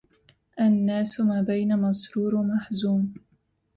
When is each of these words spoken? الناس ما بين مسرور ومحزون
الناس 0.59 1.19
ما 1.19 1.41
بين 1.41 1.75
مسرور 1.77 2.35
ومحزون 2.35 3.13